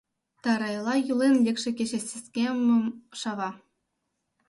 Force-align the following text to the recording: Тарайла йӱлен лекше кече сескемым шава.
Тарайла 0.43 0.95
йӱлен 1.05 1.35
лекше 1.45 1.69
кече 1.77 1.99
сескемым 2.09 2.85
шава. 3.19 3.49